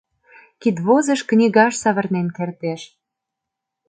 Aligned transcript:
—Кидвозыш 0.61 1.21
книгаш 1.29 1.73
савырнен 1.83 2.27
кертеш! 2.35 2.81